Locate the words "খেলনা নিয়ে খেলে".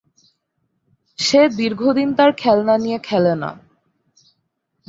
2.37-3.33